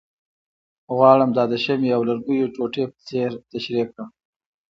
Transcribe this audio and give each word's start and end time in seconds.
غواړم 0.95 1.29
دا 1.37 1.43
د 1.51 1.53
شمعې 1.63 1.89
او 1.97 2.01
لرګیو 2.09 2.51
ټوټې 2.55 2.83
په 2.91 2.99
څېر 3.07 3.29
تشریح 3.51 3.85
کړم، 3.93 4.09